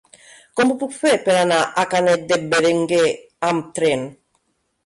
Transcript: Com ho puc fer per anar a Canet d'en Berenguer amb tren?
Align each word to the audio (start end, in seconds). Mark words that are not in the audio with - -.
Com 0.59 0.71
ho 0.71 0.77
puc 0.83 0.95
fer 1.01 1.11
per 1.27 1.35
anar 1.41 1.59
a 1.81 1.83
Canet 1.91 2.25
d'en 2.33 2.49
Berenguer 2.55 3.05
amb 3.51 3.69
tren? 3.81 4.09